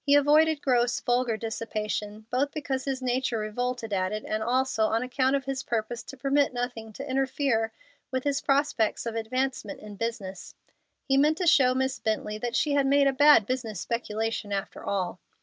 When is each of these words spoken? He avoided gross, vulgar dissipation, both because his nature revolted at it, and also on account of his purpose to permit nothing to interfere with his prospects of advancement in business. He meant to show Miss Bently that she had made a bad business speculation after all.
He 0.00 0.14
avoided 0.14 0.62
gross, 0.62 0.98
vulgar 1.00 1.36
dissipation, 1.36 2.24
both 2.30 2.50
because 2.50 2.86
his 2.86 3.02
nature 3.02 3.36
revolted 3.36 3.92
at 3.92 4.10
it, 4.10 4.24
and 4.26 4.42
also 4.42 4.86
on 4.86 5.02
account 5.02 5.36
of 5.36 5.44
his 5.44 5.62
purpose 5.62 6.02
to 6.04 6.16
permit 6.16 6.54
nothing 6.54 6.94
to 6.94 7.06
interfere 7.06 7.72
with 8.10 8.24
his 8.24 8.40
prospects 8.40 9.04
of 9.04 9.14
advancement 9.16 9.80
in 9.80 9.96
business. 9.96 10.54
He 11.04 11.18
meant 11.18 11.36
to 11.36 11.46
show 11.46 11.74
Miss 11.74 11.98
Bently 12.00 12.38
that 12.40 12.56
she 12.56 12.72
had 12.72 12.86
made 12.86 13.06
a 13.06 13.12
bad 13.12 13.44
business 13.44 13.78
speculation 13.78 14.50
after 14.50 14.82
all. 14.82 15.20